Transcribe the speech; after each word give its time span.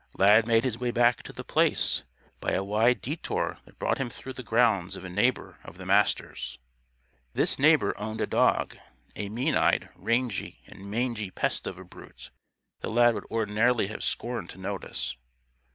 Lad 0.17 0.47
made 0.47 0.63
his 0.63 0.79
way 0.79 0.89
back 0.89 1.21
to 1.21 1.31
The 1.31 1.43
Place 1.43 2.05
by 2.39 2.53
a 2.53 2.63
wide 2.63 3.01
detour 3.01 3.59
that 3.65 3.77
brought 3.77 3.99
him 3.99 4.09
through 4.09 4.33
the 4.33 4.41
grounds 4.41 4.95
of 4.95 5.05
a 5.05 5.11
neighbor 5.11 5.59
of 5.63 5.77
the 5.77 5.85
Master's. 5.85 6.57
This 7.35 7.59
neighbor 7.59 7.93
owned 7.99 8.19
a 8.19 8.25
dog 8.25 8.75
a 9.15 9.29
mean 9.29 9.53
eyed, 9.53 9.89
rangy 9.95 10.63
and 10.65 10.89
mangy 10.89 11.29
pest 11.29 11.67
of 11.67 11.77
a 11.77 11.83
brute 11.83 12.31
that 12.79 12.89
Lad 12.89 13.13
would 13.13 13.25
ordinarily 13.29 13.89
have 13.89 14.01
scorned 14.01 14.49
to 14.49 14.57
notice. 14.57 15.17